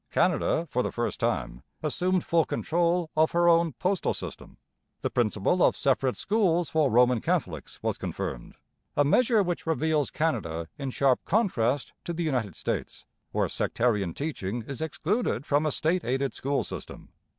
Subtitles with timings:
[0.09, 4.57] Canada for the first time assumed full control of her own postal system.
[5.01, 8.55] The principle of separate schools for Roman Catholics was confirmed,
[8.97, 14.63] a measure which reveals Canada in sharp contrast to the United States, where sectarian teaching
[14.63, 17.09] is excluded from a state aided school system.